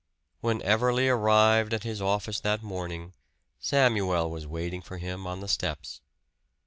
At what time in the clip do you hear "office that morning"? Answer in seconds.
2.01-3.13